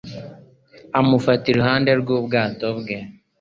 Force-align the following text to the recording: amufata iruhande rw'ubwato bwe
amufata 0.99 1.43
iruhande 1.51 1.89
rw'ubwato 2.01 2.67
bwe 2.79 2.97